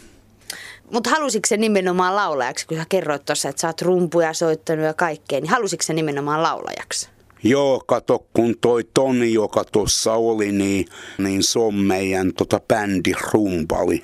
Mutta 0.90 1.10
halusitko 1.10 1.46
se 1.46 1.56
nimenomaan 1.56 2.16
laulajaksi, 2.16 2.66
kun 2.66 2.76
sä 2.76 2.84
kerroit 2.88 3.24
tuossa, 3.24 3.48
että 3.48 3.60
sä 3.60 3.66
oot 3.66 3.82
rumpuja 3.82 4.32
soittanut 4.32 4.84
ja 4.84 4.94
kaikkea, 4.94 5.40
niin 5.40 5.50
halusitko 5.50 5.82
se 5.82 5.92
nimenomaan 5.92 6.42
laulajaksi? 6.42 7.08
Joo, 7.42 7.82
kato, 7.86 8.26
kun 8.32 8.54
toi 8.60 8.84
Toni, 8.94 9.32
joka 9.32 9.64
tuossa 9.64 10.14
oli, 10.14 10.52
niin, 10.52 10.86
niin 11.18 11.42
se 11.42 11.58
on 11.58 11.74
meidän 11.74 12.32
tota, 12.34 12.60
bändi 12.68 13.12
rumpali. 13.32 14.02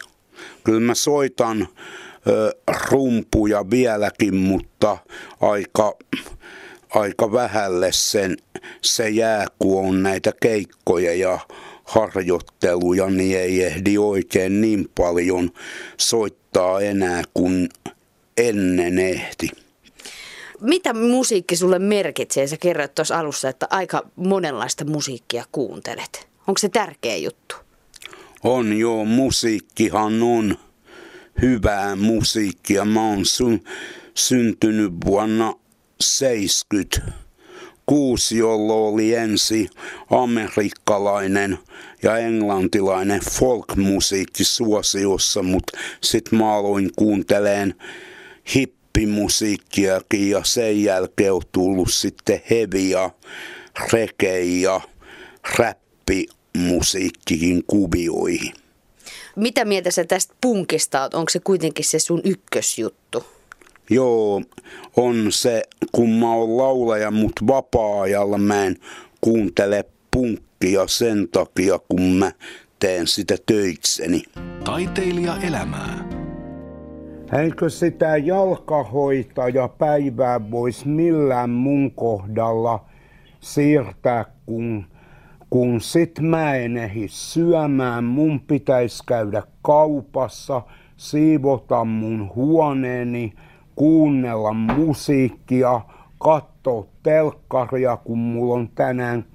Kyllä 0.64 0.80
mä 0.80 0.94
soitan 0.94 1.68
ö, 2.28 2.56
rumpuja 2.90 3.70
vieläkin, 3.70 4.34
mutta 4.36 4.98
aika, 5.40 5.96
aika 6.90 7.32
vähälle 7.32 7.92
sen, 7.92 8.36
se 8.82 9.08
jää, 9.08 9.46
kun 9.58 9.88
on 9.88 10.02
näitä 10.02 10.32
keikkoja 10.40 11.14
ja 11.14 11.38
harjoitteluja, 11.86 13.10
niin 13.10 13.38
ei 13.38 13.62
ehdi 13.62 13.98
oikein 13.98 14.60
niin 14.60 14.88
paljon 14.94 15.50
soittaa 15.96 16.80
enää 16.80 17.22
kuin 17.34 17.68
ennen 18.36 18.98
ehti. 18.98 19.50
Mitä 20.60 20.94
musiikki 20.94 21.56
sulle 21.56 21.78
merkitsee? 21.78 22.46
Sä 22.46 22.56
kerroit 22.56 22.94
tuossa 22.94 23.18
alussa, 23.18 23.48
että 23.48 23.66
aika 23.70 24.02
monenlaista 24.16 24.84
musiikkia 24.84 25.44
kuuntelet. 25.52 26.28
Onko 26.46 26.58
se 26.58 26.68
tärkeä 26.68 27.16
juttu? 27.16 27.56
On 28.44 28.78
joo, 28.78 29.04
musiikkihan 29.04 30.22
on 30.22 30.56
hyvää 31.42 31.96
musiikkia. 31.96 32.84
Mä 32.84 33.08
oon 33.08 33.24
sun, 33.24 33.60
syntynyt 34.14 34.92
vuonna 35.04 35.54
70 36.00 37.25
kuusi, 37.86 38.38
jolloin 38.38 38.94
oli 38.94 39.14
ensi 39.14 39.68
amerikkalainen 40.10 41.58
ja 42.02 42.18
englantilainen 42.18 43.20
folkmusiikki 43.30 44.44
suosiossa, 44.44 45.42
mutta 45.42 45.78
sitten 46.02 46.38
mä 46.38 46.54
aloin 46.54 46.90
kuunteleen 46.96 47.74
hippimusiikkiakin 48.54 50.30
ja 50.30 50.44
sen 50.44 50.82
jälkeen 50.82 51.32
on 51.32 51.42
tullut 51.52 51.92
sitten 51.92 52.42
heavy 52.50 52.78
ja 52.78 53.10
reggae 53.92 54.40
ja 54.40 54.80
räppimusiikkikin 55.58 57.64
kuvioihin. 57.66 58.52
Mitä 59.36 59.64
mieltä 59.64 59.90
sä 59.90 60.04
tästä 60.04 60.34
punkista? 60.40 61.10
Onko 61.12 61.30
se 61.30 61.40
kuitenkin 61.40 61.84
se 61.84 61.98
sun 61.98 62.20
ykkösjuttu? 62.24 63.35
Joo, 63.90 64.42
on 64.96 65.26
se, 65.30 65.62
kun 65.92 66.10
mä 66.10 66.32
oon 66.32 66.56
laulaja, 66.56 67.10
mutta 67.10 67.46
vapaa-ajalla 67.46 68.38
mä 68.38 68.64
en 68.64 68.76
kuuntele 69.20 69.84
punkkia 70.10 70.86
sen 70.86 71.28
takia, 71.32 71.78
kun 71.88 72.02
mä 72.02 72.32
teen 72.78 73.06
sitä 73.06 73.36
töikseni. 73.46 74.22
Taiteilija 74.64 75.36
elämää. 75.42 76.08
Eikö 77.42 77.70
sitä 77.70 78.16
jalkahoitajapäivää 78.16 80.50
voisi 80.50 80.88
millään 80.88 81.50
mun 81.50 81.90
kohdalla 81.90 82.84
siirtää, 83.40 84.24
kun, 84.46 84.86
kun 85.50 85.80
sit 85.80 86.20
mä 86.20 86.54
en 86.54 86.76
ehdi 86.76 87.08
syömään. 87.08 88.04
Mun 88.04 88.40
pitäisi 88.40 89.02
käydä 89.06 89.42
kaupassa, 89.62 90.62
siivota 90.96 91.84
mun 91.84 92.30
huoneeni, 92.34 93.32
kuunnella 93.76 94.52
musiikkia, 94.52 95.80
katsoa 96.18 96.86
telkkaria, 97.02 97.96
kun 97.96 98.18
mulla 98.18 98.54
on 98.54 98.68
tänään... 98.68 99.26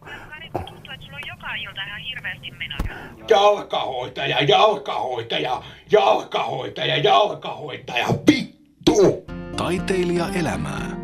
Jalkahoitaja, 3.30 4.42
jalkahoitaja, 4.42 5.64
jalkahoitaja, 5.92 6.98
jalkahoitaja, 6.98 8.08
vittu! 8.32 9.24
Taiteilija 9.58 10.26
elämää. 10.40 11.02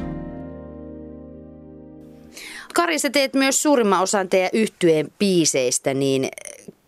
Kari, 2.74 3.00
sä 3.00 3.10
teet 3.10 3.34
myös 3.34 3.62
suurimman 3.62 4.02
osan 4.02 4.30
teidän 4.30 4.50
yhtyeen 4.54 5.08
biiseistä, 5.20 5.94
niin 5.94 6.30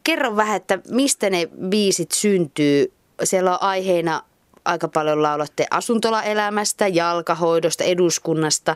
kerro 0.03 0.35
vähän, 0.35 0.55
että 0.55 0.79
mistä 0.91 1.29
ne 1.29 1.49
biisit 1.69 2.11
syntyy. 2.11 2.93
Siellä 3.23 3.51
on 3.51 3.63
aiheena 3.63 4.21
aika 4.69 4.87
paljon 4.87 5.21
laulatte 5.21 5.67
asuntolaelämästä, 5.71 6.87
jalkahoidosta, 6.87 7.83
eduskunnasta, 7.83 8.75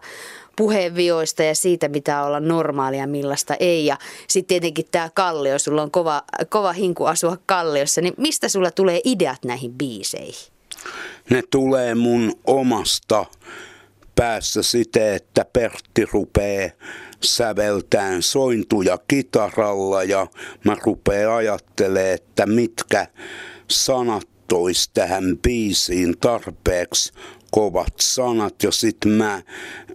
puheenvioista 0.56 1.44
ja 1.44 1.56
siitä, 1.56 1.88
mitä 1.88 2.24
olla 2.24 2.40
normaalia, 2.40 3.08
millaista 3.08 3.56
ei. 3.60 3.86
Ja 3.86 3.98
sitten 4.28 4.48
tietenkin 4.48 4.86
tämä 4.92 5.10
Kallio, 5.14 5.60
sulla 5.60 5.82
on 5.82 5.92
kova, 5.92 6.24
kova 6.50 6.74
hinku 6.74 7.06
asua 7.06 7.38
Kalliossa, 7.46 8.02
niin 8.02 8.14
mistä 8.18 8.50
sulla 8.50 8.72
tulee 8.72 9.02
ideat 9.06 9.46
näihin 9.46 9.74
biiseihin? 9.74 10.54
Ne 11.30 11.44
tulee 11.52 11.96
mun 11.96 12.34
omasta 12.48 13.26
päässä 14.16 14.64
siten, 14.64 15.14
että 15.14 15.46
Pertti 15.54 16.06
rupeaa 16.12 16.70
säveltään 17.24 18.22
sointuja 18.22 18.98
kitaralla 19.08 20.04
ja 20.04 20.28
mä 20.64 20.76
rupean 20.86 21.34
ajattelemaan, 21.34 22.14
että 22.14 22.46
mitkä 22.46 23.08
sanat 23.68 24.33
tois 24.54 24.90
tähän 24.94 25.38
biisiin 25.38 26.18
tarpeeksi 26.18 27.14
kovat 27.52 27.94
sanat. 28.02 28.64
Ja 28.64 28.72
sitten 28.72 29.12
mä, 29.12 29.42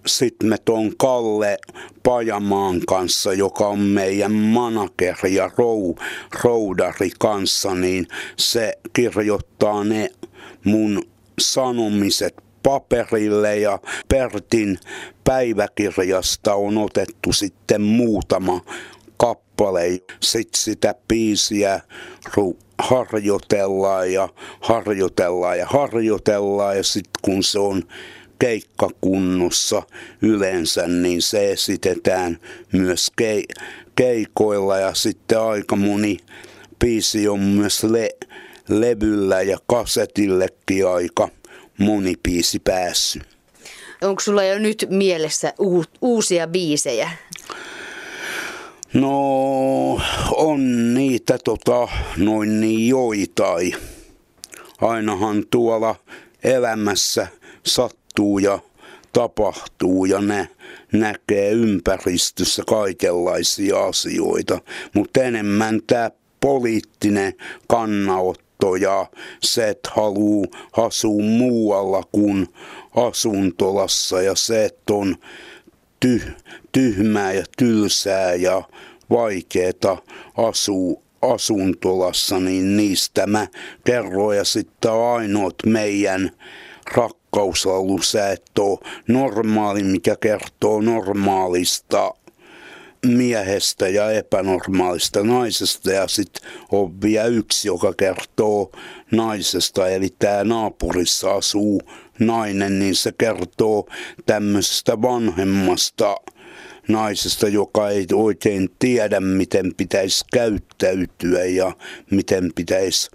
sit 0.07 0.35
me 0.43 0.57
ton 0.65 0.97
Kalle 0.97 1.59
Pajamaan 2.03 2.81
kanssa, 2.87 3.33
joka 3.33 3.67
on 3.67 3.79
meidän 3.79 4.33
manageri 4.33 5.35
ja 5.35 5.51
rou, 5.59 5.97
roudari 6.45 7.11
kanssa, 7.19 7.75
niin 7.75 8.07
se 8.37 8.79
kirjoittaa 8.93 9.85
ne 9.85 10.11
mun 10.65 11.03
sanomiset 11.41 12.35
paperille. 12.63 13.59
Ja 13.59 13.79
Pertin 14.09 14.79
päiväkirjasta 15.25 16.55
on 16.55 16.79
otettu 16.79 17.33
sitten 17.33 17.83
muutama 17.83 18.61
kappale. 19.19 20.00
Sitten 20.23 20.61
sitä 20.61 20.94
biisiä 21.09 21.81
harjoitellaan 22.79 24.12
ja 24.12 24.29
harjoitellaan 24.61 25.59
ja 25.59 25.67
harjoitellaan 25.67 26.76
ja 26.76 26.85
sitten 26.85 27.20
kun 27.23 27.43
se 27.43 27.59
on 27.59 27.82
keikkakunnossa 28.38 29.82
yleensä, 30.23 30.88
niin 30.88 31.23
se 31.23 31.53
esitetään 31.53 32.38
myös 32.73 33.12
ke- 33.23 33.65
keikoilla 33.97 34.79
ja 34.79 34.94
sitten 34.94 35.41
aika 35.41 35.76
moni 35.76 36.17
biisi 36.79 37.29
on 37.29 37.41
myös 37.41 37.85
le- 37.85 38.17
levyllä 38.69 39.43
ja 39.43 39.59
kasetillekin 39.67 40.87
aika 40.87 41.29
moni 41.79 42.14
biisi 42.23 42.59
päässyt. 42.59 43.23
Onko 44.03 44.21
sulla 44.21 44.44
jo 44.44 44.59
nyt 44.59 44.87
mielessä 44.91 45.53
uusia 46.00 46.47
biisejä? 46.47 47.11
No 48.94 50.00
on 50.31 50.94
niitä 50.94 51.38
tota, 51.44 51.88
noin 52.17 52.61
niin 52.61 52.88
joitain. 52.88 53.75
Ainahan 54.81 55.44
tuolla 55.50 55.94
elämässä 56.44 57.26
sattuu 57.67 58.38
ja 58.38 58.58
tapahtuu 59.12 60.05
ja 60.05 60.20
ne 60.20 60.49
näkee 60.93 61.50
ympäristössä 61.50 62.62
kaikenlaisia 62.67 63.85
asioita. 63.85 64.61
Mutta 64.94 65.23
enemmän 65.23 65.81
tämä 65.87 66.11
poliittinen 66.40 67.35
kannanotto 67.67 68.76
ja 68.76 69.06
se, 69.43 69.69
että 69.69 69.90
haluaa 69.96 70.46
asua 70.76 71.23
muualla 71.23 72.02
kuin 72.12 72.49
asuntolassa 72.96 74.23
ja 74.23 74.35
se, 74.35 74.64
että 74.64 74.94
on 74.94 75.17
tyh, 76.00 76.27
tyhmää 76.73 77.33
ja 77.33 77.45
tylsää 77.59 78.35
ja 78.35 78.62
vaikeeta 79.11 79.97
asua 80.37 81.03
asuntolassa, 81.23 82.41
niin 82.41 82.77
niistä 82.77 83.27
mä 83.27 83.47
kerroin. 83.85 84.37
Ja 84.37 84.45
sitten 84.45 84.93
ainoat 84.93 85.55
meidän 85.67 86.31
rakkauslaulu, 86.95 88.03
sä 88.03 88.37
normaali, 89.09 89.83
mikä 89.83 90.17
kertoo 90.17 90.81
normaalista 90.81 92.15
miehestä 93.06 93.89
ja 93.89 94.11
epänormaalista 94.11 95.23
naisesta. 95.23 95.93
Ja 95.93 96.09
sitten 96.09 96.50
on 96.73 97.03
vielä 97.03 97.27
yksi, 97.27 97.69
joka 97.69 97.93
kertoo 97.97 98.73
naisesta, 99.11 99.89
eli 99.89 100.09
tämä 100.19 100.45
naapurissa 100.45 101.35
asuu 101.35 101.83
nainen, 102.19 102.79
niin 102.79 102.94
se 102.94 103.12
kertoo 103.19 103.88
tämmöisestä 104.26 105.03
vanhemmasta 105.03 106.17
naisesta, 106.88 107.49
joka 107.49 107.88
ei 107.88 108.06
oikein 108.12 108.70
tiedä, 108.79 109.20
miten 109.20 109.75
pitäisi 109.76 110.25
käyttäytyä 110.32 111.44
ja 111.44 111.73
miten 112.11 112.50
pitäisi 112.55 113.11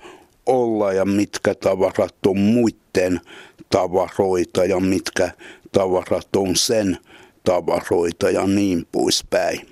olla 0.45 0.94
ja 0.94 1.05
mitkä 1.05 1.55
tavarat 1.55 2.15
on 2.27 2.39
muiden 2.39 3.21
tavaroita 3.69 4.65
ja 4.65 4.79
mitkä 4.79 5.31
tavarat 5.71 6.35
on 6.35 6.56
sen 6.56 6.97
tavaroita 7.44 8.29
ja 8.29 8.47
niin 8.47 8.88
poispäin. 8.91 9.67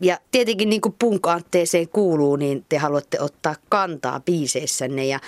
Ja 0.00 0.18
tietenkin 0.30 0.68
niin 0.70 0.80
kuin 0.80 0.94
punkantteeseen 0.98 1.88
kuuluu, 1.88 2.36
niin 2.36 2.64
te 2.68 2.78
haluatte 2.78 3.20
ottaa 3.20 3.54
kantaa 3.68 4.20
biiseissänne 4.20 5.06
ja 5.06 5.20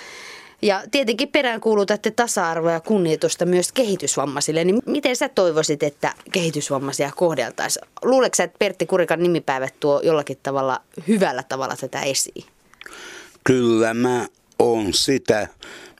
ja 0.63 0.83
tietenkin 0.91 1.29
peräänkuulutatte 1.29 2.11
tasa-arvoa 2.11 2.71
ja 2.71 2.79
kunnioitusta 2.79 3.45
myös 3.45 3.71
kehitysvammaisille. 3.71 4.63
Niin 4.63 4.79
miten 4.85 5.15
sä 5.15 5.29
toivoisit, 5.29 5.83
että 5.83 6.13
kehitysvammaisia 6.31 7.11
kohdeltaisiin? 7.15 7.87
Luuletko 8.01 8.35
sä, 8.35 8.43
että 8.43 8.59
Pertti 8.59 8.85
Kurikan 8.85 9.23
nimipäivät 9.23 9.73
tuo 9.79 10.01
jollakin 10.03 10.37
tavalla 10.43 10.81
hyvällä 11.07 11.43
tavalla 11.43 11.75
tätä 11.75 12.01
esiin? 12.01 12.45
Kyllä 13.43 13.93
mä 13.93 14.27
oon 14.59 14.93
sitä 14.93 15.47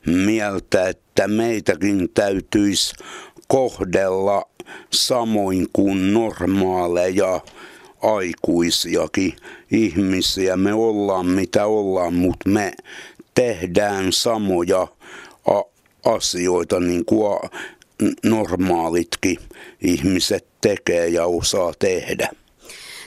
mieltä, 0.06 0.90
että 0.90 1.28
meitäkin 1.28 2.10
täytyisi 2.14 2.96
kohdella 3.48 4.50
samoin 4.94 5.68
kuin 5.74 6.14
normaaleja 6.14 7.42
aikuisiakin 8.02 9.36
ihmisiä. 9.72 10.58
Me 10.58 10.74
ollaan 10.74 11.26
mitä 11.26 11.66
ollaan, 11.66 12.14
mutta 12.14 12.50
me 12.50 12.74
tehdään 13.36 14.14
samoja 14.14 14.88
asioita 16.06 16.80
niin 16.80 17.06
kuin 17.06 17.40
normaalitkin 18.24 19.38
ihmiset 19.82 20.46
tekee 20.62 21.08
ja 21.08 21.26
osaa 21.26 21.74
tehdä. 21.80 22.30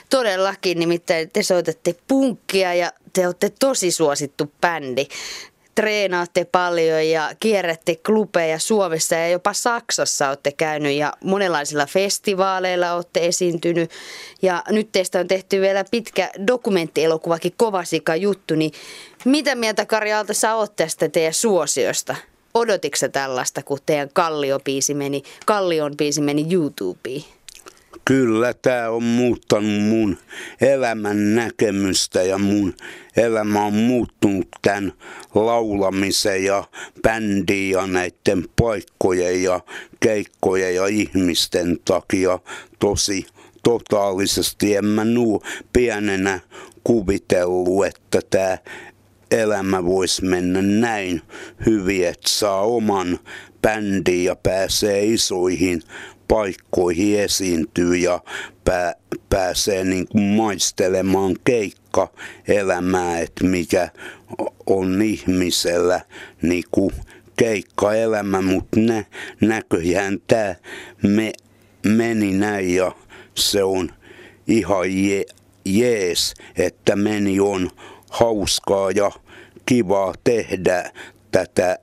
Todellakin, 0.09 0.79
nimittäin 0.79 1.29
te 1.33 1.43
soitatte 1.43 1.95
punkkia 2.07 2.73
ja 2.73 2.91
te 3.13 3.25
olette 3.25 3.53
tosi 3.59 3.91
suosittu 3.91 4.51
bändi 4.61 5.07
treenaatte 5.77 6.45
paljon 6.45 7.09
ja 7.09 7.31
kierrätte 7.39 7.95
klubeja 7.95 8.59
Suomessa 8.59 9.15
ja 9.15 9.27
jopa 9.27 9.53
Saksassa 9.53 10.29
olette 10.29 10.51
käynyt 10.51 10.93
ja 10.93 11.13
monenlaisilla 11.23 11.85
festivaaleilla 11.85 12.93
olette 12.93 13.25
esiintynyt. 13.25 13.91
Ja 14.41 14.63
nyt 14.69 14.91
teistä 14.91 15.19
on 15.19 15.27
tehty 15.27 15.61
vielä 15.61 15.85
pitkä 15.91 16.29
dokumenttielokuvakin 16.47 17.53
Kovasika 17.57 18.15
juttu, 18.15 18.55
niin 18.55 18.71
mitä 19.25 19.55
mieltä 19.55 19.85
Kari 19.85 20.13
Aalto 20.13 20.33
sä 20.33 20.55
oot 20.55 20.75
tästä 20.75 21.09
teidän 21.09 21.33
suosiosta? 21.33 22.15
Odotitko 22.53 23.07
tällaista, 23.11 23.63
kun 23.63 23.79
teidän 23.85 24.09
Kallio-biisi 24.13 24.93
meni, 24.93 25.23
Kallion 25.45 25.97
biisi 25.97 26.21
meni 26.21 26.45
YouTubeen? 26.53 27.36
Kyllä, 28.05 28.53
tämä 28.53 28.89
on 28.89 29.03
muuttanut 29.03 29.83
mun 29.83 30.17
elämän 30.61 31.35
näkemystä 31.35 32.23
ja 32.23 32.37
mun 32.37 32.73
elämä 33.17 33.65
on 33.65 33.73
muuttunut 33.73 34.47
tämän 34.61 34.93
laulamisen 35.35 36.43
ja 36.43 36.63
bändin 37.01 37.69
ja 37.69 37.87
näiden 37.87 38.45
paikkojen 38.61 39.43
ja 39.43 39.59
keikkojen 39.99 40.75
ja 40.75 40.87
ihmisten 40.87 41.77
takia 41.85 42.39
tosi 42.79 43.25
totaalisesti. 43.63 44.75
En 44.75 44.85
mä 44.85 45.05
nuu 45.05 45.43
pienenä 45.73 46.39
kuvitellut, 46.83 47.85
että 47.85 48.19
tämä 48.29 48.57
elämä 49.31 49.85
voisi 49.85 50.25
mennä 50.25 50.61
näin 50.61 51.21
hyvin, 51.65 52.07
että 52.07 52.29
saa 52.29 52.61
oman 52.61 53.19
bändin 53.61 54.23
ja 54.23 54.35
pääsee 54.35 55.05
isoihin 55.05 55.81
paikkoihin 56.27 57.19
esiintyy 57.19 57.95
ja 57.95 58.19
pää, 58.65 58.93
pääsee 59.29 59.83
niin 59.83 60.07
kuin 60.07 60.23
maistelemaan 60.23 61.35
keikka 61.43 62.07
elämää, 62.47 63.19
että 63.19 63.43
mikä 63.43 63.89
on 64.65 65.01
ihmisellä 65.01 66.01
niin 66.41 66.63
kuin 66.71 66.91
keikkaelämä, 67.37 68.41
mutta 68.41 68.79
nä, 68.79 69.03
näköjään 69.41 70.17
tämä 70.27 70.55
me, 71.03 71.33
meni 71.85 72.33
näin 72.33 72.75
ja 72.75 72.91
se 73.35 73.63
on 73.63 73.91
ihan 74.47 75.03
je, 75.03 75.25
jees, 75.65 76.33
että 76.57 76.95
meni 76.95 77.39
on 77.39 77.69
hauskaa 78.09 78.91
ja 78.91 79.11
kivaa 79.65 80.13
tehdä 80.23 80.91
tätä 81.31 81.79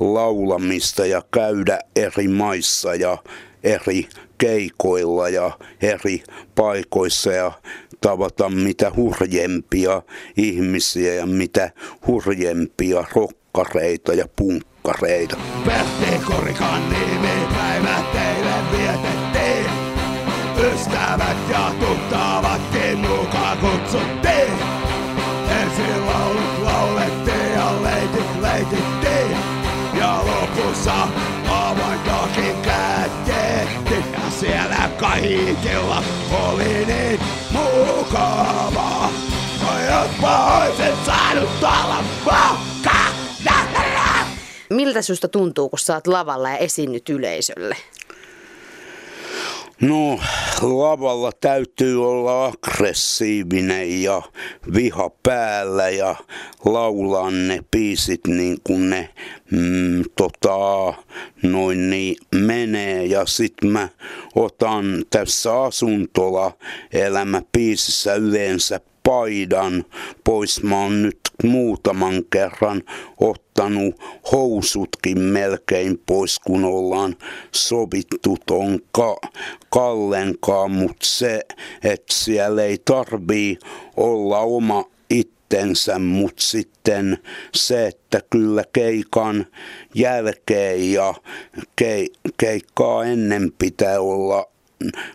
laulamista 0.00 1.06
ja 1.06 1.22
käydä 1.34 1.78
eri 1.96 2.28
maissa 2.28 2.94
ja 2.94 3.18
eri 3.62 4.08
keikoilla 4.38 5.28
ja 5.28 5.50
eri 5.82 6.22
paikoissa 6.54 7.32
ja 7.32 7.52
tavata 8.00 8.48
mitä 8.48 8.92
hurjempia 8.96 10.02
ihmisiä 10.36 11.14
ja 11.14 11.26
mitä 11.26 11.70
hurjempia 12.06 13.04
rokkareita 13.14 14.14
ja 14.14 14.28
punkkareita. 14.36 15.36
Pertti 15.64 16.26
Kurikan 16.26 16.82
päivä 17.56 18.04
teille 18.12 18.54
vietettiin. 18.72 19.66
Ystävät 20.72 21.36
ja 21.50 21.72
tuttavatkin 21.80 22.98
mukaan 22.98 23.58
kutsuttiin. 23.58 24.52
Ensin 25.62 26.06
laulut 26.06 26.62
laulettiin 26.62 27.52
ja 27.54 27.82
leitit 27.82 28.40
leitittiin. 28.40 29.36
Ja 29.98 30.20
lopussa 30.26 31.08
siellä 34.40 34.90
kaikilla 34.96 36.02
oli 36.32 36.84
niin 36.86 37.20
mukava. 37.50 39.10
Ojotpa 39.74 40.58
oisin 40.58 40.94
saanut 41.06 41.62
olla 41.62 42.04
mukana. 42.24 43.06
Miltä 44.70 45.02
susta 45.02 45.28
tuntuu, 45.28 45.68
kun 45.68 45.78
sä 45.78 45.94
oot 45.94 46.06
lavalla 46.06 46.50
ja 46.50 46.56
esiinnyt 46.56 47.08
yleisölle? 47.08 47.76
No, 49.80 50.20
lavalla 50.62 51.32
täytyy 51.40 52.08
olla 52.08 52.46
aggressiivinen 52.46 54.02
ja 54.02 54.22
viha 54.74 55.10
päällä 55.22 55.88
ja 55.88 56.16
laulaa 56.64 57.30
ne 57.30 57.64
biisit 57.70 58.20
niin 58.26 58.58
kuin 58.64 58.90
ne 58.90 59.08
mm, 59.50 60.04
tota, 60.16 60.94
noin 61.42 61.90
niin 61.90 62.16
menee 62.34 63.04
ja 63.04 63.26
sitten 63.26 63.70
mä 63.70 63.88
otan 64.34 65.04
tässä 65.10 65.62
asuntola 65.62 66.52
elämä 66.92 67.42
piisissä 67.52 68.14
yleensä 68.14 68.80
paidan 69.02 69.84
pois. 70.24 70.62
Mä 70.62 70.82
oon 70.82 71.02
nyt 71.02 71.20
muutaman 71.44 72.24
kerran 72.32 72.82
ottanut 73.20 73.94
housutkin 74.32 75.18
melkein 75.18 76.02
pois, 76.06 76.38
kun 76.38 76.64
ollaan 76.64 77.16
sovittu 77.52 78.36
ton 78.46 78.78
ka- 78.92 79.20
Kallenkaan, 79.70 80.70
mutta 80.70 81.06
se, 81.06 81.40
että 81.84 82.14
siellä 82.14 82.62
ei 82.62 82.78
tarvii 82.84 83.58
olla 83.96 84.38
oma 84.38 84.84
itsensä, 85.10 85.98
mutta 85.98 86.42
sitten 86.42 87.18
se, 87.54 87.86
että 87.86 88.20
kyllä 88.30 88.64
keikan 88.72 89.46
jälkeen 89.94 90.92
ja 90.92 91.14
ke, 91.76 92.06
keikkaa 92.36 93.04
ennen 93.04 93.52
pitää 93.58 94.00
olla 94.00 94.46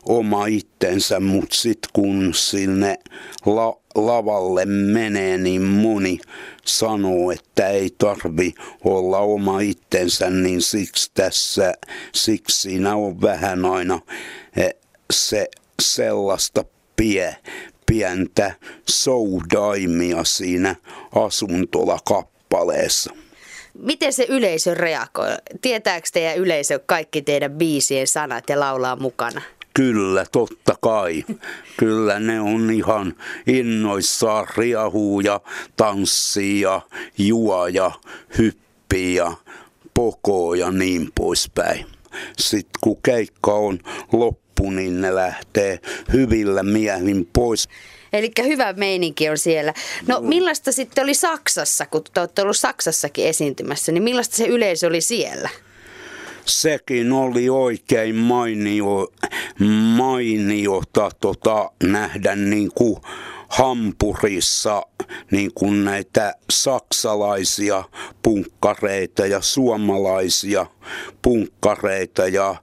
oma 0.05 0.45
itsensä, 0.45 1.19
mutta 1.19 1.55
sitten 1.55 1.89
kun 1.93 2.33
sinne 2.33 2.99
la, 3.45 3.80
lavalle 3.95 4.65
menee, 4.65 5.37
niin 5.37 5.61
moni 5.61 6.19
sanoo, 6.65 7.31
että 7.31 7.69
ei 7.69 7.89
tarvi 7.97 8.53
olla 8.83 9.19
oma 9.19 9.59
itsensä, 9.59 10.29
niin 10.29 10.61
siksi 10.61 11.11
tässä, 11.13 11.73
siksi 12.13 12.61
siinä 12.61 12.95
on 12.95 13.21
vähän 13.21 13.65
aina 13.65 13.99
eh, 14.57 14.73
se 15.13 15.47
sellaista 15.81 16.65
pie, 16.95 17.35
pientä 17.85 18.51
soudaimia 18.89 20.23
siinä 20.23 20.75
asuntolakappaleessa. 21.15 23.13
Miten 23.73 24.13
se 24.13 24.25
yleisö 24.29 24.73
reagoi? 24.73 25.27
Tietääkö 25.61 26.07
teidän 26.13 26.37
yleisö 26.37 26.79
kaikki 26.79 27.21
teidän 27.21 27.51
biisien 27.51 28.07
sanat 28.07 28.49
ja 28.49 28.59
laulaa 28.59 28.95
mukana? 28.95 29.41
Kyllä, 29.73 30.25
totta 30.31 30.75
kai. 30.81 31.25
Kyllä 31.77 32.19
ne 32.19 32.41
on 32.41 32.71
ihan 32.71 33.15
innoissaan 33.47 34.47
riahuu 34.57 35.19
ja 35.19 35.41
tanssii 35.77 36.61
ja 36.61 36.81
juo 37.17 37.67
ja 37.67 37.91
hyppii 38.37 39.15
ja 39.15 39.33
pokoo 39.93 40.53
ja 40.53 40.71
niin 40.71 41.09
poispäin. 41.15 41.85
Sitten 42.37 42.81
kun 42.81 43.01
keikka 43.03 43.53
on 43.53 43.79
loppu, 44.13 44.71
niin 44.71 45.01
ne 45.01 45.15
lähtee 45.15 45.79
hyvillä 46.13 46.63
miehin 46.63 47.29
pois. 47.33 47.69
Eli 48.13 48.31
hyvä 48.43 48.73
meininki 48.73 49.29
on 49.29 49.37
siellä. 49.37 49.73
No 50.07 50.21
millaista 50.21 50.71
sitten 50.71 51.03
oli 51.03 51.13
Saksassa, 51.13 51.85
kun 51.85 52.03
te 52.13 52.19
olette 52.19 52.41
ollut 52.41 52.57
Saksassakin 52.57 53.27
esiintymässä, 53.27 53.91
niin 53.91 54.03
millaista 54.03 54.35
se 54.35 54.45
yleisö 54.45 54.87
oli 54.87 55.01
siellä? 55.01 55.49
Sekin 56.45 57.11
oli 57.11 57.49
oikein 57.49 58.15
mainio, 58.15 59.11
mainiota 59.95 61.09
tota, 61.21 61.71
nähdä 61.83 62.35
niin 62.35 62.71
kuin 62.75 63.01
Hampurissa 63.47 64.85
niin 65.31 65.51
kuin 65.55 65.85
näitä 65.85 66.33
saksalaisia 66.51 67.83
punkkareita 68.23 69.25
ja 69.25 69.41
suomalaisia 69.41 70.65
punkkareita 71.21 72.27
ja 72.27 72.55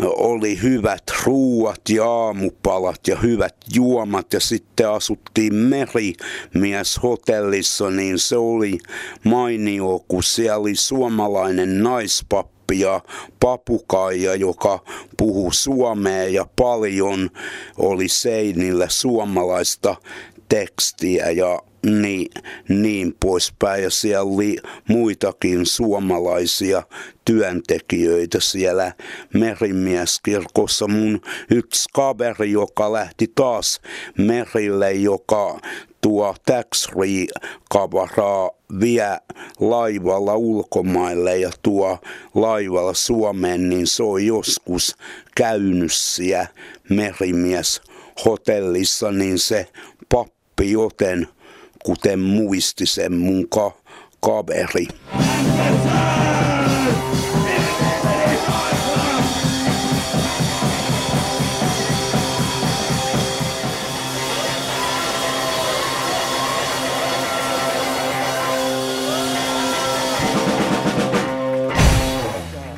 oli 0.00 0.62
hyvät 0.62 1.02
ruuat 1.24 1.80
ja 1.88 2.10
aamupalat 2.10 3.08
ja 3.08 3.16
hyvät 3.16 3.56
juomat 3.74 4.32
ja 4.32 4.40
sitten 4.40 4.88
asuttiin 4.88 5.54
merimies 5.54 7.02
hotellissa, 7.02 7.90
niin 7.90 8.18
se 8.18 8.36
oli 8.36 8.78
mainio, 9.24 10.04
kun 10.08 10.22
siellä 10.22 10.56
oli 10.56 10.74
suomalainen 10.74 11.82
naispappi 11.82 12.80
ja 12.80 13.00
papukaija, 13.40 14.34
joka 14.34 14.84
puhuu 15.16 15.52
suomea 15.52 16.28
ja 16.28 16.46
paljon 16.56 17.30
oli 17.78 18.08
seinillä 18.08 18.86
suomalaista 18.88 19.96
tekstiä 20.48 21.30
ja 21.30 21.62
niin, 21.86 22.30
niin 22.68 23.14
poispäin. 23.20 23.82
Ja 23.82 23.90
siellä 23.90 24.22
oli 24.22 24.56
muitakin 24.88 25.66
suomalaisia 25.66 26.82
työntekijöitä 27.24 28.40
siellä 28.40 28.92
merimieskirkossa. 29.34 30.88
Mun 30.88 31.20
yksi 31.50 31.88
kaveri, 31.92 32.52
joka 32.52 32.92
lähti 32.92 33.32
taas 33.34 33.80
merille, 34.18 34.92
joka 34.92 35.60
tuo 36.00 36.34
tax 36.46 36.88
kavaraa 37.70 38.50
vie 38.80 39.18
laivalla 39.60 40.36
ulkomaille 40.36 41.38
ja 41.38 41.50
tuo 41.62 41.98
laivalla 42.34 42.94
Suomeen, 42.94 43.68
niin 43.68 43.86
se 43.86 44.02
on 44.02 44.26
joskus 44.26 44.96
käynyt 45.36 45.92
siellä 45.92 46.46
merimies 46.90 47.82
hotellissa, 48.24 49.12
niin 49.12 49.38
se 49.38 49.66
pappi 50.08 50.70
joten 50.70 51.28
kuten 51.84 52.18
muisti 52.18 52.86
sen 52.86 53.12
mun 53.12 53.48
ka- 53.48 53.76
kaveri. 54.20 54.86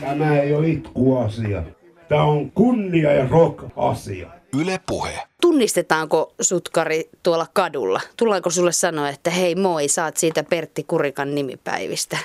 Tämä 0.00 0.38
ei 0.40 0.54
ole 0.54 0.68
itkuasia. 0.68 1.62
Tämä 2.08 2.22
on 2.22 2.50
kunnia- 2.50 3.12
ja 3.12 3.28
rock-asia. 3.28 4.28
Yle 4.60 4.80
Puhe. 4.86 5.22
Tunnistetaanko 5.40 6.34
sutkari 6.40 7.10
tuolla 7.22 7.46
kadulla? 7.52 8.00
Tullaanko 8.16 8.50
sulle 8.50 8.72
sanoa, 8.72 9.08
että 9.08 9.30
hei 9.30 9.54
moi, 9.54 9.88
saat 9.88 10.16
siitä 10.16 10.44
Pertti 10.44 10.84
Kurikan 10.84 11.34
nimipäivistä? 11.34 12.18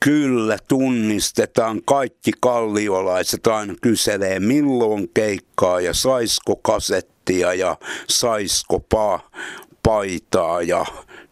Kyllä 0.00 0.58
tunnistetaan. 0.68 1.80
Kaikki 1.84 2.30
kalliolaiset 2.40 3.46
aina 3.46 3.74
kyselee 3.80 4.40
milloin 4.40 5.08
keikkaa 5.14 5.80
ja 5.80 5.94
saisko 5.94 6.56
kasettia 6.56 7.54
ja 7.54 7.76
saisko 8.08 8.84
pa- 8.94 9.38
paitaa 9.82 10.62
ja 10.62 10.86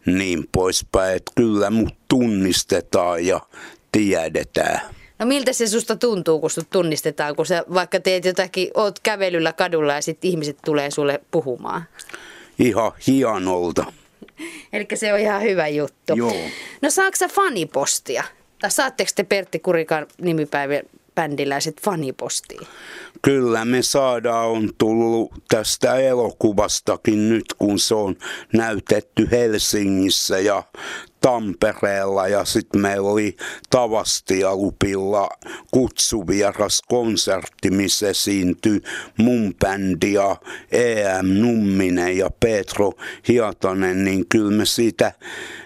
niin 0.05 0.47
poispäin. 0.51 1.15
Että 1.15 1.31
kyllä 1.35 1.69
mut 1.69 1.93
tunnistetaan 2.07 3.25
ja 3.25 3.39
tiedetään. 3.91 4.81
No 5.23 5.27
miltä 5.27 5.53
se 5.53 5.67
susta 5.67 5.95
tuntuu, 5.95 6.39
kun 6.39 6.49
sut 6.49 6.69
tunnistetaan, 6.69 7.35
kun 7.35 7.45
sä 7.45 7.63
vaikka 7.73 7.99
teet 7.99 8.25
jotakin, 8.25 8.71
oot 8.73 8.99
kävelyllä 8.99 9.53
kadulla 9.53 9.93
ja 9.93 10.01
sitten 10.01 10.31
ihmiset 10.31 10.57
tulee 10.65 10.91
sulle 10.91 11.21
puhumaan? 11.31 11.83
Ihan 12.59 12.91
hienolta. 13.07 13.85
Eli 14.73 14.87
se 14.93 15.13
on 15.13 15.19
ihan 15.19 15.41
hyvä 15.41 15.67
juttu. 15.67 16.13
Joo. 16.15 16.33
No 16.81 16.89
saako 16.89 17.15
sä 17.15 17.27
fanipostia? 17.27 18.23
Tai 18.61 18.71
saatteko 18.71 19.11
te 19.15 19.23
Pertti 19.23 19.59
Kurikan 19.59 20.07
nimipäivän 20.21 20.81
bändiläiset 21.15 21.81
fanipostia? 21.81 22.61
Kyllä 23.21 23.65
me 23.65 23.81
saadaan 23.81 24.47
on 24.47 24.69
tullut 24.77 25.33
tästä 25.47 25.95
elokuvastakin 25.95 27.29
nyt, 27.29 27.45
kun 27.57 27.79
se 27.79 27.95
on 27.95 28.15
näytetty 28.53 29.27
Helsingissä 29.31 30.39
ja 30.39 30.63
Tampereella 31.23 32.27
ja 32.27 32.45
sitten 32.45 32.81
meillä 32.81 33.09
oli 33.09 33.35
Tavastialupilla 33.69 35.29
kutsuvieras 35.71 36.81
konsertti, 36.81 37.71
missä 37.71 38.09
esiintyi 38.09 38.81
mun 39.17 39.53
bändi 39.59 40.13
ja 40.13 40.35
EM 40.71 41.25
Numminen 41.25 42.17
ja 42.17 42.29
Petro 42.39 42.91
Hiatanen, 43.27 44.03
niin 44.03 44.25
kyllä 44.29 44.51
me 44.51 44.65
siitä 44.65 45.11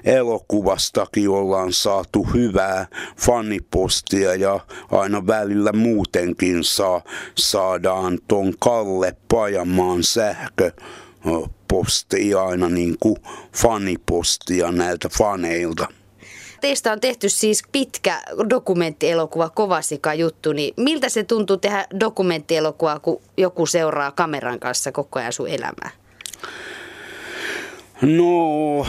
elokuvastakin 0.04 1.30
ollaan 1.30 1.74
saatu 1.74 2.24
hyvää 2.24 2.88
fanipostia 3.20 4.36
ja 4.36 4.60
aina 4.92 5.28
välillä 5.28 5.74
muutenkin 5.74 6.64
saa, 6.64 7.02
saadaan 7.38 8.18
ton 8.28 8.54
Kalle 8.60 9.16
Pajamaan 9.32 10.04
sähkö 10.04 10.72
postia 11.68 12.44
aina 12.44 12.70
niin 12.70 12.96
kuin 13.00 13.16
fanipostia 13.54 14.72
näiltä 14.72 15.10
faneilta. 15.10 15.88
Teistä 16.62 16.92
on 16.92 17.00
tehty 17.00 17.30
siis 17.30 17.64
pitkä 17.72 18.22
dokumenttielokuva, 18.50 19.50
Kovasika 19.50 20.14
juttu, 20.14 20.54
niin 20.54 20.74
miltä 20.78 21.10
se 21.10 21.24
tuntuu 21.24 21.58
tehdä 21.58 21.88
dokumenttielokuvaa, 22.00 23.00
kun 23.00 23.22
joku 23.38 23.66
seuraa 23.66 24.12
kameran 24.12 24.60
kanssa 24.60 24.92
koko 24.92 25.20
ajan 25.20 25.34
sun 25.34 25.48
elämää? 25.48 25.90
No, 28.02 28.86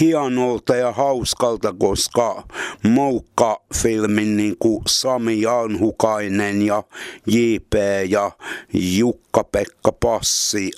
hienolta 0.00 0.76
ja 0.76 0.92
hauskalta, 0.92 1.74
koska 1.78 2.42
Moukka-filmin 2.82 4.36
niin 4.36 4.56
kuin 4.58 4.82
Sami 4.88 5.40
Janhukainen 5.40 6.62
ja 6.62 6.82
JP 7.26 7.74
ja 8.08 8.30
Jukka-Pekka 8.72 9.92
Passi 9.92 10.70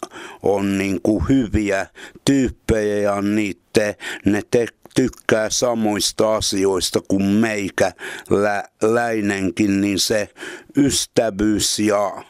on 0.43 0.79
niin 0.79 1.01
kuin 1.03 1.29
hyviä 1.29 1.87
tyyppejä 2.25 2.97
ja 2.97 3.23
niitä 3.23 3.95
ne 4.25 4.43
te, 4.51 4.67
tykkää 4.95 5.51
samoista 5.51 6.37
asioista 6.37 7.01
kuin 7.09 7.25
meikä 7.25 7.93
lä, 8.31 8.65
läinenkin, 8.83 9.81
niin 9.81 9.99
se 9.99 10.29
ystävyys 10.77 11.79
ja 11.79 12.25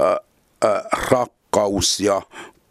ä, 0.00 0.20
ä, 0.64 0.84
rakkaus 1.10 2.00
ja 2.00 2.22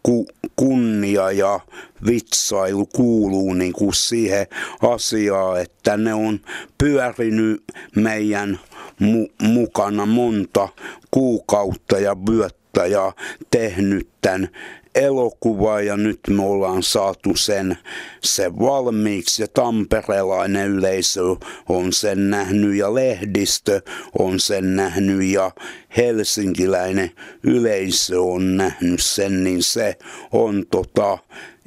ku, 0.06 0.26
kunnia 0.56 1.30
ja 1.30 1.60
vitsailu 2.06 2.86
kuuluu 2.86 3.54
niin 3.54 3.72
kuin 3.72 3.94
siihen 3.94 4.46
asiaan, 4.94 5.60
että 5.60 5.96
ne 5.96 6.14
on 6.14 6.40
pyörinyt 6.78 7.64
meidän 7.96 8.60
mu- 9.02 9.46
mukana 9.46 10.06
monta 10.06 10.68
kuukautta 11.10 11.98
ja 11.98 12.16
vyöttä 12.30 12.86
ja 12.86 13.12
tehnyt 13.50 14.08
tämän 14.22 14.48
elokuva 14.96 15.80
ja 15.80 15.96
nyt 15.96 16.20
me 16.30 16.42
ollaan 16.42 16.82
saatu 16.82 17.36
sen, 17.36 17.78
sen 18.22 18.58
valmiiksi. 18.58 19.42
Ja 19.42 19.48
tamperelainen 19.48 20.70
yleisö 20.70 21.22
on 21.68 21.92
sen 21.92 22.30
nähnyt 22.30 22.76
ja 22.76 22.94
lehdistö 22.94 23.80
on 24.18 24.40
sen 24.40 24.76
nähnyt 24.76 25.22
ja 25.22 25.50
helsinkiläinen 25.96 27.10
yleisö 27.42 28.22
on 28.22 28.56
nähnyt 28.56 29.02
sen, 29.02 29.44
niin 29.44 29.62
se 29.62 29.98
on 30.32 30.64
tota, 30.70 31.18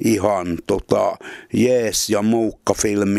ihan 0.04 0.58
tota, 0.66 1.16
jees. 1.52 2.10
Ja 2.10 2.24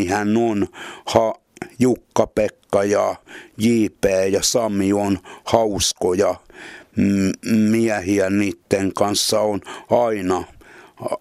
hän 0.10 0.38
on. 0.38 0.68
Ha, 1.06 1.34
Jukka-Pekka 1.80 2.84
ja 2.84 3.16
JP 3.58 4.06
ja 4.32 4.42
Sami 4.42 4.94
on 4.94 5.20
hauskoja 5.44 6.36
miehiä 7.46 8.30
niiden 8.30 8.94
kanssa 8.94 9.40
on 9.40 9.62
aina 9.90 10.44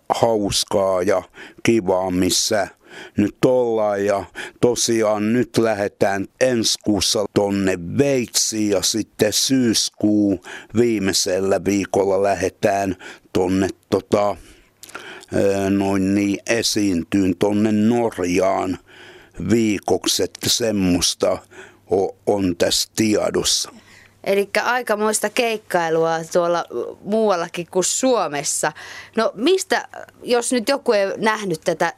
hauskaa 0.09 1.03
ja 1.03 1.23
kivaa, 1.63 2.11
missä 2.11 2.69
nyt 3.17 3.37
ollaan 3.45 4.05
ja 4.05 4.25
tosiaan 4.61 5.33
nyt 5.33 5.59
lähdetään 5.59 6.27
ensi 6.41 6.79
kuussa 6.85 7.25
tonne 7.35 7.79
Veitsiin 7.99 8.71
ja 8.71 8.83
sitten 8.83 9.33
syyskuu 9.33 10.45
viimeisellä 10.77 11.65
viikolla 11.65 12.23
lähdetään 12.23 12.97
tonne 13.33 13.69
tota, 13.91 14.37
noin 15.71 16.15
niin 16.15 16.39
esiintyyn 16.47 17.37
tonne 17.39 17.73
Norjaan 17.73 18.79
viikoksi, 19.51 20.23
että 20.23 20.49
semmoista 20.49 21.39
on 22.27 22.57
tässä 22.57 22.91
tiedossa. 22.97 23.71
Eli 24.25 24.51
aikamoista 24.65 25.31
keikkailua 25.31 26.19
tuolla 26.33 26.65
muuallakin 27.01 27.67
kuin 27.71 27.85
Suomessa. 27.85 28.73
No 29.17 29.33
mistä, 29.35 29.89
jos 30.23 30.53
nyt 30.53 30.69
joku 30.69 30.93
ei 30.93 31.07
nähnyt 31.17 31.61
tätä, 31.65 31.93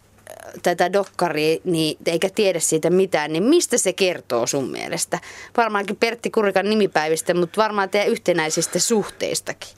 tätä 0.62 0.92
dokkaria 0.92 1.58
niin, 1.64 1.96
eikä 2.06 2.28
tiedä 2.34 2.60
siitä 2.60 2.90
mitään, 2.90 3.32
niin 3.32 3.44
mistä 3.44 3.78
se 3.78 3.92
kertoo 3.92 4.46
sun 4.46 4.70
mielestä? 4.70 5.18
Varmaankin 5.56 5.96
Pertti 5.96 6.30
Kurikan 6.30 6.70
nimipäivistä, 6.70 7.34
mutta 7.34 7.62
varmaan 7.62 7.90
teidän 7.90 8.08
yhtenäisistä 8.08 8.78
suhteistakin. 8.78 9.70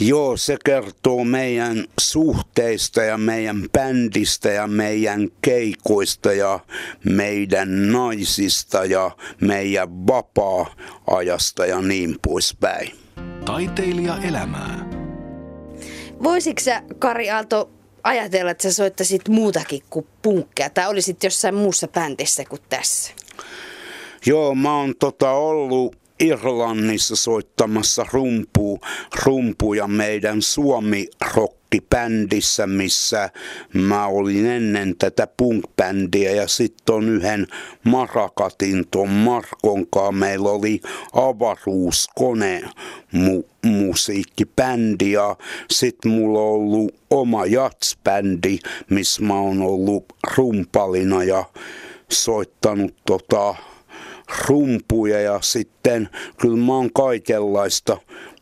Joo, 0.00 0.36
se 0.36 0.56
kertoo 0.64 1.24
meidän 1.24 1.84
suhteista 2.00 3.02
ja 3.02 3.18
meidän 3.18 3.68
bändistä 3.72 4.48
ja 4.48 4.66
meidän 4.66 5.28
keikoista 5.42 6.32
ja 6.32 6.60
meidän 7.04 7.92
naisista 7.92 8.84
ja 8.84 9.10
meidän 9.40 10.06
vapaa-ajasta 10.06 11.66
ja 11.66 11.80
niin 11.80 12.16
poispäin. 12.26 12.92
Taiteilija 13.44 14.18
elämää. 14.28 14.88
Voisitko 16.22 16.60
sä, 16.64 16.82
Kari 16.98 17.30
Aalto, 17.30 17.70
ajatella, 18.02 18.50
että 18.50 18.62
sä 18.62 18.72
soittaisit 18.72 19.28
muutakin 19.28 19.82
kuin 19.90 20.06
punkkia 20.22 20.70
tai 20.70 20.88
olisit 20.88 21.24
jossain 21.24 21.54
muussa 21.54 21.88
bändissä 21.88 22.44
kuin 22.44 22.62
tässä? 22.68 23.12
Joo, 24.26 24.54
mä 24.54 24.76
oon 24.76 24.94
tota 24.98 25.30
ollut 25.30 25.96
Irlannissa 26.20 27.16
soittamassa 27.16 28.06
rumpu, 28.12 28.80
rumpuja 29.24 29.86
meidän 29.86 30.42
Suomi 30.42 31.08
rockibändissä, 31.34 32.66
missä 32.66 33.30
mä 33.74 34.06
olin 34.06 34.46
ennen 34.46 34.96
tätä 34.98 35.26
punk-bändiä 35.26 36.30
ja 36.30 36.48
sitten 36.48 36.94
on 36.94 37.08
yhden 37.08 37.46
Marakatin 37.84 38.84
ton 38.90 39.08
Markonkaan. 39.08 40.14
Meillä 40.14 40.50
oli 40.50 40.80
avaruuskone 41.12 42.62
mu- 43.14 43.68
musiikkibändi 43.68 45.12
ja 45.12 45.36
sitten 45.70 46.10
mulla 46.12 46.40
on 46.40 46.46
ollut 46.46 46.94
oma 47.10 47.46
jatsbändi, 47.46 48.58
missä 48.90 49.22
mä 49.22 49.34
oon 49.34 49.62
ollut 49.62 50.04
rumpalina 50.36 51.24
ja 51.24 51.44
soittanut 52.12 52.94
tota 53.06 53.54
rumpuja 54.46 55.20
ja 55.20 55.40
sitten 55.42 56.08
kyllä 56.40 56.56
mä 56.56 56.72
oon 56.74 56.92
kaikenlaista 56.92 57.96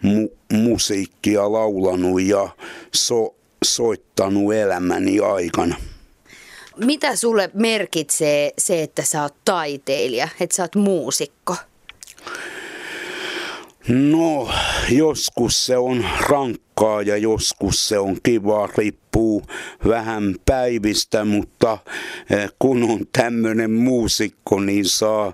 mu- 0.05 0.57
musiikkia 0.57 1.53
laulanut 1.53 2.23
ja 2.23 2.49
so- 2.95 3.35
soittanut 3.65 4.55
elämäni 4.55 5.21
aikana. 5.21 5.77
Mitä 6.77 7.17
sulle 7.17 7.51
merkitsee 7.55 8.53
se, 8.59 8.83
että 8.83 9.03
sä 9.03 9.23
oot 9.23 9.35
taiteilija, 9.45 10.29
että 10.41 10.57
sä 10.57 10.63
oot 10.63 10.75
muusikko? 10.75 11.57
No, 13.89 14.49
joskus 14.91 15.67
se 15.67 15.77
on 15.77 16.05
rankkaa 16.29 17.03
ja 17.03 17.17
joskus 17.17 17.89
se 17.89 17.99
on 17.99 18.17
kiva, 18.23 18.69
riippuu 18.79 19.43
vähän 19.89 20.35
päivistä, 20.47 21.25
mutta 21.25 21.79
eh, 22.31 22.51
kun 22.59 22.83
on 22.83 23.01
tämmöinen 23.13 23.71
muusikko, 23.71 24.61
niin 24.61 24.85
saa 24.85 25.33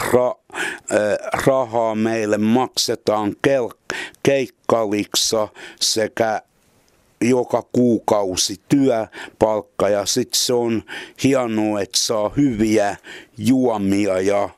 ra- 0.00 0.56
eh, 0.90 1.42
rahaa 1.46 1.94
meille 1.94 2.38
maksetaan 2.38 3.32
kel- 3.48 3.94
keikkaliksa 4.22 5.48
sekä 5.80 6.42
joka 7.28 7.62
kuukausi 7.72 8.60
työpalkka 8.68 9.88
ja 9.88 10.06
sitten 10.06 10.40
se 10.40 10.52
on 10.52 10.82
hienoa, 11.24 11.80
että 11.80 11.98
saa 11.98 12.32
hyviä 12.36 12.96
juomia 13.38 14.20
ja 14.20 14.48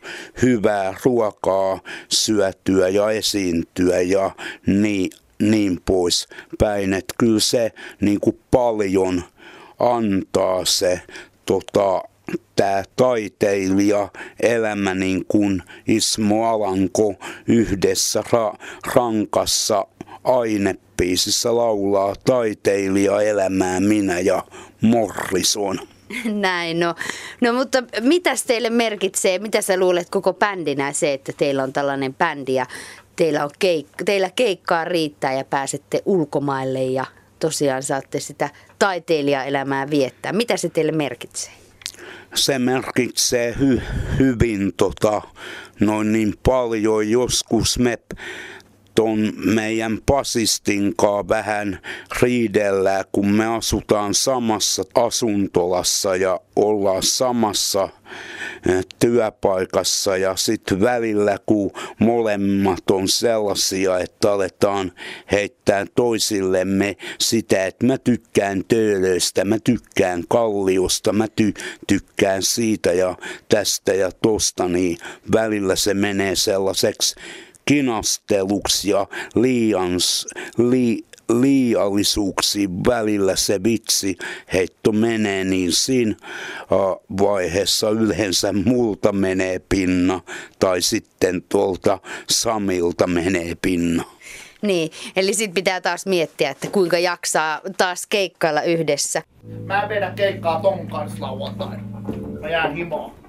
hyvää 0.42 0.94
ruokaa 1.04 1.80
syötyä 2.08 2.88
ja 2.88 3.10
esiintyä 3.10 4.00
ja 4.00 4.30
niin, 4.66 5.10
niin 5.42 5.80
pois 5.84 6.28
päin. 6.58 6.94
Että 6.94 7.14
kyllä 7.18 7.40
se 7.40 7.72
niin 8.00 8.20
kuin 8.20 8.38
paljon 8.50 9.22
antaa 9.78 10.64
se 10.64 11.00
tota, 11.46 12.02
tämä 12.56 12.82
taiteilija 12.96 14.08
elämä 14.40 14.94
niin 14.94 15.24
kuin 15.28 15.62
Ismo 15.88 16.48
Alanko 16.48 17.14
yhdessä 17.46 18.20
ra- 18.20 18.58
rankassa 18.94 19.86
ainepiisissä 20.26 21.56
laulaa 21.56 22.14
taiteilija 22.24 23.20
elämää 23.20 23.80
minä 23.80 24.20
ja 24.20 24.42
Morrison. 24.80 25.78
Näin, 26.24 26.80
no. 26.80 26.94
no 27.40 27.52
mutta 27.52 27.82
mitä 28.00 28.30
teille 28.46 28.70
merkitsee, 28.70 29.38
mitä 29.38 29.62
sä 29.62 29.76
luulet 29.76 30.10
koko 30.10 30.32
bändinä 30.32 30.92
se, 30.92 31.12
että 31.12 31.32
teillä 31.36 31.62
on 31.62 31.72
tällainen 31.72 32.14
bändi 32.14 32.54
ja 32.54 32.66
teillä, 33.16 33.44
on 33.44 33.50
keik- 33.58 34.04
teillä 34.04 34.30
keikkaa 34.30 34.84
riittää 34.84 35.32
ja 35.32 35.44
pääsette 35.44 36.02
ulkomaille 36.04 36.84
ja 36.84 37.06
tosiaan 37.38 37.82
saatte 37.82 38.20
sitä 38.20 38.50
taiteilijaelämää 38.78 39.90
viettää. 39.90 40.32
Mitä 40.32 40.56
se 40.56 40.68
teille 40.68 40.92
merkitsee? 40.92 41.52
Se 42.34 42.58
merkitsee 42.58 43.54
hy- 43.60 43.82
hyvin 44.18 44.72
tota, 44.76 45.22
noin 45.80 46.12
niin 46.12 46.34
paljon. 46.46 47.10
Joskus 47.10 47.78
me 47.78 47.98
ton 48.96 49.32
meidän 49.36 49.98
pasistinkaa 50.06 51.28
vähän 51.28 51.78
riidellä, 52.22 53.04
kun 53.12 53.28
me 53.28 53.46
asutaan 53.46 54.14
samassa 54.14 54.84
asuntolassa 54.94 56.16
ja 56.16 56.40
ollaan 56.56 57.02
samassa 57.02 57.88
eh, 58.68 58.84
työpaikassa. 58.98 60.16
Ja 60.16 60.36
sitten 60.36 60.80
välillä 60.80 61.38
kun 61.46 61.70
molemmat 61.98 62.90
on 62.90 63.08
sellaisia, 63.08 63.98
että 63.98 64.32
aletaan 64.32 64.92
heittää 65.32 65.86
toisillemme 65.94 66.96
sitä, 67.20 67.66
että 67.66 67.86
mä 67.86 67.98
tykkään 67.98 68.64
töölöistä, 68.68 69.44
mä 69.44 69.56
tykkään 69.64 70.24
kalliosta, 70.28 71.12
mä 71.12 71.26
ty- 71.40 71.62
tykkään 71.86 72.42
siitä 72.42 72.92
ja 72.92 73.16
tästä 73.48 73.94
ja 73.94 74.10
tosta, 74.22 74.68
niin 74.68 74.98
välillä 75.32 75.76
se 75.76 75.94
menee 75.94 76.36
sellaiseksi 76.36 77.14
kinasteluksi 77.68 78.90
ja 78.90 79.06
liian, 79.34 79.92
li, 80.58 81.04
liiallisuuksiin 81.40 82.84
välillä 82.84 83.36
se 83.36 83.62
vitsi 83.64 84.16
heitto 84.52 84.92
menee, 84.92 85.44
niin 85.44 85.72
siinä 85.72 86.14
vaiheessa 87.18 87.90
yleensä 87.90 88.52
multa 88.52 89.12
menee 89.12 89.58
pinna 89.68 90.20
tai 90.58 90.82
sitten 90.82 91.42
tuolta 91.48 91.98
Samilta 92.30 93.06
menee 93.06 93.54
pinna. 93.62 94.04
Niin, 94.62 94.90
eli 95.16 95.34
sitten 95.34 95.54
pitää 95.54 95.80
taas 95.80 96.06
miettiä, 96.06 96.50
että 96.50 96.68
kuinka 96.70 96.98
jaksaa 96.98 97.60
taas 97.76 98.06
keikkailla 98.06 98.62
yhdessä. 98.62 99.22
Mä 99.64 99.82
en 99.82 99.88
vedä 99.88 100.10
keikkaa 100.10 100.60
ton 100.60 100.86
kanssa 100.86 101.20
lauantaina. 101.20 101.82
Mä 102.40 102.48
jään 102.48 102.74
himoon. 102.76 103.25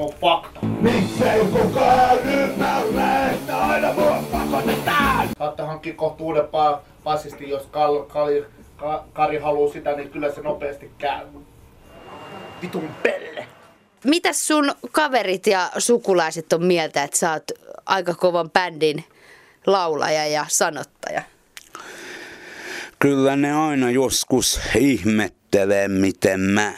Se 0.00 0.04
on 0.04 0.12
fakta. 0.20 0.60
Miksei 0.66 1.40
kukaan 1.40 2.18
ymmärrä, 2.18 3.30
että 3.30 3.58
aina 3.58 3.92
mua 3.92 4.22
pakotetaan? 4.32 5.28
Saatte 5.38 5.62
hankkia 5.62 5.94
kohta 5.94 6.24
uuden 6.24 6.44
pa- 6.44 6.78
bassisti, 7.04 7.48
jos 7.50 7.62
Kal- 7.62 8.06
Kali- 8.08 8.46
Ka- 8.76 9.04
Kari 9.12 9.38
haluaa 9.38 9.72
sitä, 9.72 9.96
niin 9.96 10.10
kyllä 10.10 10.32
se 10.32 10.40
nopeasti 10.40 10.90
käy. 10.98 11.26
Vitun 12.62 12.88
pelle. 13.02 13.46
Mitäs 14.04 14.46
sun 14.46 14.72
kaverit 14.92 15.46
ja 15.46 15.70
sukulaiset 15.78 16.52
on 16.52 16.64
mieltä, 16.64 17.02
että 17.02 17.18
sä 17.18 17.32
oot 17.32 17.50
aika 17.86 18.14
kovan 18.14 18.50
bändin 18.50 19.04
laulaja 19.66 20.26
ja 20.26 20.44
sanottaja? 20.48 21.22
Kyllä 22.98 23.36
ne 23.36 23.52
aina 23.52 23.90
joskus 23.90 24.60
ihmettelee, 24.76 25.88
miten 25.88 26.40
mä 26.40 26.72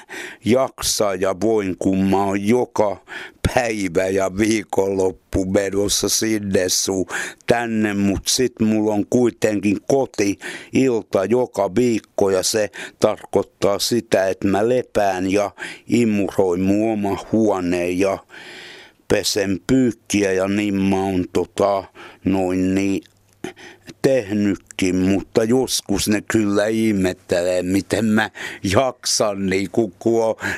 jaksan 0.44 1.20
ja 1.20 1.40
voin, 1.40 1.76
kun 1.78 1.98
mä 1.98 2.24
oon 2.24 2.48
joka 2.48 2.96
päivä 3.54 4.08
ja 4.08 4.36
viikonloppu 4.38 5.44
menossa 5.44 6.08
sinne 6.08 6.68
sun 6.68 7.06
tänne, 7.46 7.94
mutta 7.94 8.30
sit 8.30 8.52
mulla 8.60 8.94
on 8.94 9.06
kuitenkin 9.10 9.78
koti 9.88 10.38
ilta 10.72 11.24
joka 11.24 11.74
viikko 11.74 12.30
ja 12.30 12.42
se 12.42 12.70
tarkoittaa 13.00 13.78
sitä, 13.78 14.28
että 14.28 14.48
mä 14.48 14.68
lepään 14.68 15.32
ja 15.32 15.50
imuroin 15.86 16.60
mun 16.60 16.92
oma 16.92 17.24
huoneen 17.32 17.98
ja 17.98 18.18
pesen 19.08 19.60
pyykkiä 19.66 20.32
ja 20.32 20.48
niin 20.48 20.74
mä 20.74 20.96
oon 20.96 21.24
tota, 21.32 21.84
noin 22.24 22.74
niin 22.74 23.02
tehnytkin, 24.02 24.96
mutta 24.96 25.44
joskus 25.44 26.08
ne 26.08 26.22
kyllä 26.32 26.66
ihmettelee, 26.66 27.62
miten 27.62 28.04
mä 28.04 28.30
jaksan, 28.62 29.46
niin 29.46 29.70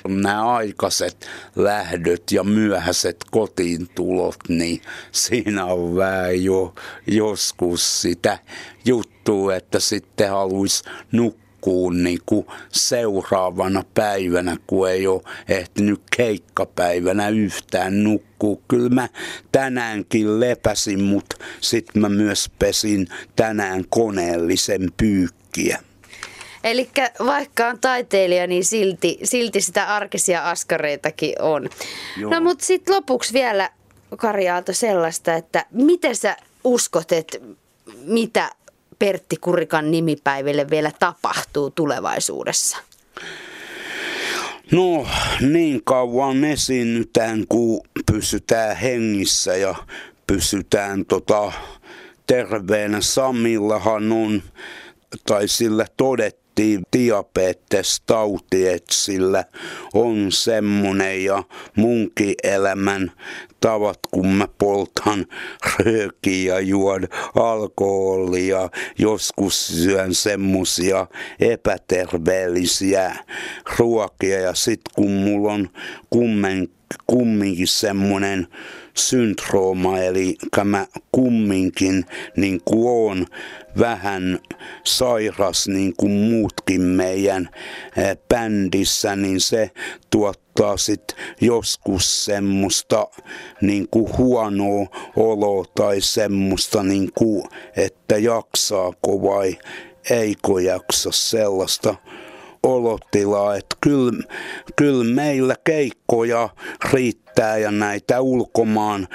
on 0.05 0.23
nämä 0.23 0.47
aikaiset 0.47 1.27
lähdöt 1.57 2.33
ja 2.33 2.45
myöhäiset 2.45 3.17
kotiin 3.31 3.89
tulot, 3.95 4.39
niin 4.49 4.81
siinä 5.13 5.65
on 5.65 5.97
vähän 5.97 6.45
jo 6.45 6.75
joskus 7.07 8.03
sitä 8.03 8.39
juttua, 8.85 9.57
että 9.57 9.81
sitten 9.81 10.31
haluaisi 10.31 10.85
nukkua 11.13 11.44
nukkuu 11.65 11.91
niin 11.91 12.19
kuin 12.27 12.47
seuraavana 12.73 13.85
päivänä, 13.95 14.57
kun 14.67 14.91
ei 14.91 15.07
ole 15.07 15.23
ehtinyt 15.49 16.01
keikkapäivänä 16.17 17.29
yhtään 17.29 18.05
nukkuu. 18.05 18.63
Kyllä 18.69 18.89
mä 18.89 19.09
tänäänkin 19.53 20.41
lepäsin, 20.41 21.03
mutta 21.03 21.37
sitten 21.61 22.03
mä 22.03 22.09
myös 22.09 22.51
pesin 22.59 23.07
tänään 23.37 23.85
koneellisen 23.89 24.93
pyykkiä. 24.97 25.81
Eli 26.65 26.91
vaikka 27.27 27.69
on 27.69 27.79
taiteilija, 27.81 28.47
niin 28.47 28.65
silti, 28.65 29.19
silti 29.23 29.61
sitä 29.61 29.85
arkisia 29.85 30.51
askareitakin 30.51 31.43
on. 31.43 31.69
Joo. 32.17 32.31
No 32.31 32.41
mutta 32.41 32.65
sitten 32.65 32.95
lopuksi 32.95 33.33
vielä, 33.33 33.71
Kari 34.17 34.49
Aalto, 34.49 34.73
sellaista, 34.73 35.35
että 35.35 35.67
miten 35.73 36.17
sä 36.17 36.37
uskot, 36.65 37.13
että 37.13 37.39
mitä 38.07 38.51
Pertti 38.99 39.37
Kurikan 39.41 39.91
nimipäiville 39.91 40.71
vielä 40.71 40.91
tapahtuu 40.99 41.71
tulevaisuudessa? 41.71 42.77
No 44.73 45.07
niin 45.41 45.81
kauan 45.85 46.45
esiinnytään, 46.45 47.45
kun 47.49 47.81
pysytään 48.13 48.77
hengissä 48.77 49.57
ja 49.57 49.75
pysytään 50.27 51.07
tota, 51.07 51.53
terveenä. 52.27 53.01
Samillahan 53.01 54.13
on, 54.13 54.43
tai 55.27 55.49
sillä 55.49 55.87
todettiin, 56.55 56.83
diabetestauti, 56.97 58.69
että 58.69 58.95
sillä 58.95 59.45
on 59.95 60.33
semmonen 60.33 61.25
ja 61.25 61.43
munkin 61.77 62.35
elämän 62.43 63.13
tavat, 63.61 63.99
kun 64.11 64.27
mä 64.27 64.49
poltan 64.59 65.27
röökiä 65.79 66.61
juon 66.61 67.09
alkoholia, 67.35 68.69
joskus 68.99 69.67
syön 69.67 70.15
semmosia 70.15 71.07
epäterveellisiä 71.41 73.17
ruokia 73.79 74.41
ja 74.41 74.55
sit 74.55 74.81
kun 74.95 75.11
mulla 75.11 75.53
on 75.53 75.69
kummen, 76.11 76.69
kumminkin 77.07 77.67
semmonen 77.67 78.47
syndrooma, 78.97 79.99
eli 79.99 80.37
mä 80.65 80.87
kumminkin 81.13 82.07
niin 82.37 82.61
kuin 82.65 83.11
on 83.11 83.27
vähän 83.79 84.39
sairas 84.85 85.69
niin 85.69 85.95
kuin 85.97 86.13
muutkin 86.13 86.81
meidän 86.81 87.49
bändissä, 88.29 89.17
niin 89.17 89.41
se 89.41 89.71
tuottaa 90.11 90.77
sit 90.77 91.05
joskus 91.41 92.25
semmoista 92.25 93.07
niin 93.61 93.89
kuin 93.91 94.17
huonoa 94.19 94.87
oloa 95.17 95.65
tai 95.75 96.01
semmoista, 96.01 96.83
niin 96.83 97.11
kuin, 97.19 97.45
että 97.77 98.19
jaksaako 98.19 99.23
vai 99.23 99.59
eikö 100.11 100.61
jaksa 100.63 101.11
sellaista 101.13 101.95
olotilaa, 102.63 103.57
että 103.57 103.77
kyllä, 103.81 104.23
kyllä 104.77 105.15
meillä 105.15 105.57
keikkoja 105.65 106.49
riittää 106.93 107.24
ja 107.43 107.71
näitä 107.71 108.21
ulkomaan 108.21 109.09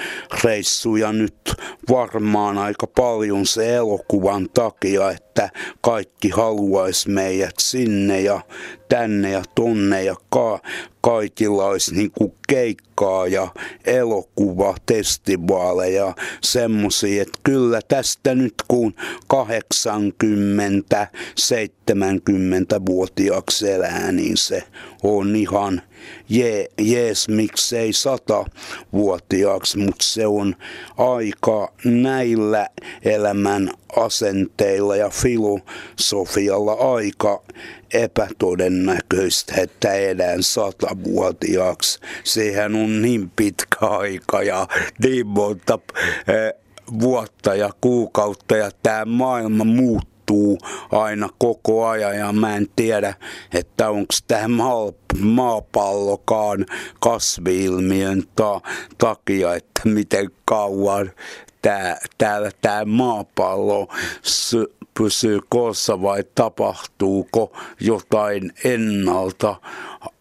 reissuja 0.44 1.14
nyt 1.14 1.54
varmaan 1.90 2.58
aika 2.58 2.88
paljon 2.88 3.46
se 3.46 3.76
elokuvan 3.76 4.50
takia, 4.54 5.12
että 5.12 5.50
kaikki 5.82 6.30
haluaisi 6.30 7.10
meidät 7.10 7.56
sinne 7.60 8.22
ja 8.22 8.42
tänne 8.90 9.32
ja 9.32 9.44
tonne 9.56 10.04
ja 10.04 10.16
ka- 10.30 10.60
kaikilla 11.02 11.66
olisi 11.66 11.96
niin 11.96 12.12
kuin 12.12 12.34
keikkaa 12.48 13.28
ja 13.28 13.48
elokuva, 13.86 14.76
festivaaleja, 14.92 16.16
semmosia, 16.44 17.22
että 17.22 17.40
kyllä 17.44 17.80
tästä 17.88 18.36
nyt 18.36 18.54
kun 18.68 18.94
80, 19.28 21.08
70 21.36 22.86
vuotiaaksi 22.86 23.72
elää, 23.72 24.12
niin 24.12 24.38
se 24.38 24.64
on 25.04 25.36
ihan 25.36 25.82
je, 26.30 26.68
jees, 26.82 27.30
miksei 27.30 27.94
sata 27.94 28.46
vuotiaaksi, 28.94 29.78
mutta 29.78 30.06
se 30.06 30.28
on 30.28 30.56
aika 30.98 31.74
näillä 31.86 32.70
elämän 33.04 33.72
asenteilla 33.96 34.96
ja 34.96 35.10
filosofialla 35.10 36.74
aika 36.74 37.44
epätodennäköistä, 37.94 39.54
että 39.62 39.94
elän 39.94 40.44
satavuotiaaksi. 40.44 42.00
Sehän 42.24 42.76
on 42.76 43.02
niin 43.02 43.30
pitkä 43.36 43.78
aika 43.80 44.44
ja 44.44 44.68
niin 45.04 45.28
monta 45.28 45.80
eh, 46.28 46.54
vuotta 47.00 47.56
ja 47.56 47.70
kuukautta 47.82 48.58
ja 48.58 48.72
tämä 48.84 49.06
maailma 49.06 49.64
muuttuu 49.64 50.19
aina 50.92 51.30
koko 51.38 51.88
ajan 51.88 52.18
ja 52.18 52.32
mä 52.32 52.56
en 52.56 52.68
tiedä, 52.76 53.14
että 53.54 53.90
onko 53.90 54.14
tämä 54.28 54.48
maapallokaan 55.20 56.66
kasviilmiön 57.00 58.24
ta- 58.36 58.62
takia, 58.98 59.56
että 59.56 59.82
miten 59.86 60.32
kauan 60.46 61.12
täällä 62.18 62.52
tämä 62.62 62.86
maapallo 62.86 63.88
pysyy 64.98 65.40
koossa 65.50 66.02
vai 66.02 66.24
tapahtuuko 66.36 67.58
jotain 67.80 68.54
ennalta 68.64 69.56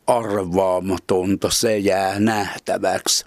arvaamatonta, 0.06 1.50
se 1.50 1.78
jää 1.78 2.20
nähtäväksi. 2.20 3.24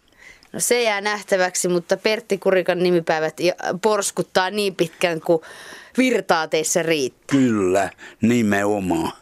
No 0.54 0.60
se 0.60 0.84
jää 0.84 1.02
nähtäväksi, 1.02 1.68
mutta 1.68 1.98
Pertti 1.98 2.38
Kurikan 2.38 2.84
nimipäivät 2.84 3.38
porskuttaa 3.82 4.50
niin 4.50 4.76
pitkään 4.76 5.22
kuin 5.22 5.42
virtaa 5.98 6.48
teissä 6.48 6.84
riittää. 6.84 7.38
Kyllä, 7.40 7.90
nimenomaan. 8.22 9.21